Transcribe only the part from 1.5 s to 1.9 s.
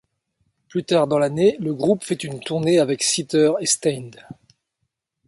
le